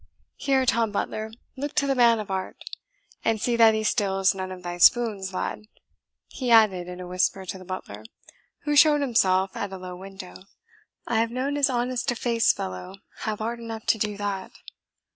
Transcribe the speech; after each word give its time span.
Here, 0.37 0.65
Tom 0.65 0.91
Butler, 0.91 1.29
look 1.55 1.73
to 1.75 1.85
the 1.85 1.93
man 1.93 2.17
of 2.19 2.31
art; 2.31 2.57
and 3.23 3.39
see 3.39 3.55
that 3.57 3.75
he 3.75 3.83
steals 3.83 4.33
none 4.33 4.51
of 4.51 4.63
thy 4.63 4.79
spoons, 4.79 5.31
lad," 5.31 5.65
he 6.27 6.49
added 6.49 6.87
in 6.87 6.99
a 6.99 7.05
whisper 7.05 7.45
to 7.45 7.57
the 7.59 7.65
butler, 7.65 8.03
who 8.63 8.75
showed 8.75 9.01
himself 9.01 9.55
at 9.55 9.71
a 9.71 9.77
low 9.77 9.95
window, 9.95 10.33
"I 11.05 11.19
have 11.19 11.29
known 11.29 11.55
as 11.55 11.69
honest 11.69 12.09
a 12.09 12.15
faced 12.15 12.57
fellow 12.57 12.95
have 13.29 13.41
art 13.41 13.59
enough 13.59 13.85
to 13.85 13.99
do 13.99 14.17
that." 14.17 14.49